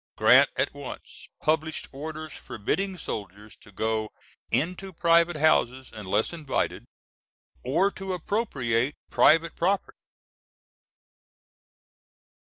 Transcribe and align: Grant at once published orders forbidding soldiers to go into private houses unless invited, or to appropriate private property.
Grant 0.17 0.49
at 0.55 0.73
once 0.73 1.27
published 1.43 1.87
orders 1.91 2.35
forbidding 2.35 2.97
soldiers 2.97 3.55
to 3.57 3.71
go 3.71 4.09
into 4.49 4.91
private 4.93 5.35
houses 5.35 5.91
unless 5.93 6.33
invited, 6.33 6.85
or 7.63 7.91
to 7.91 8.13
appropriate 8.15 8.95
private 9.11 9.55
property. 9.55 9.99